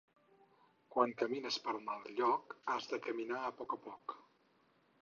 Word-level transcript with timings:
Quan 0.95 1.13
camines 1.19 1.59
per 1.67 1.75
mal 1.91 2.09
lloc, 2.21 2.57
has 2.75 2.91
de 2.95 3.01
caminar 3.11 3.45
a 3.53 3.57
poc 3.63 3.79
a 3.79 3.85
poc. 3.87 4.19